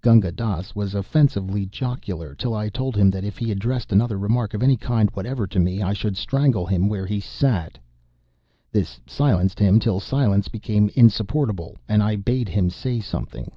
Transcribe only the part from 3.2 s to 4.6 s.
if he addressed another remark